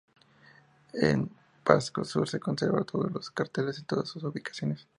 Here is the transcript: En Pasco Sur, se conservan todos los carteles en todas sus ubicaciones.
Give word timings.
En 0.93 1.29
Pasco 1.63 2.03
Sur, 2.03 2.27
se 2.27 2.39
conservan 2.39 2.85
todos 2.87 3.11
los 3.11 3.29
carteles 3.29 3.77
en 3.77 3.85
todas 3.85 4.09
sus 4.09 4.23
ubicaciones. 4.23 4.87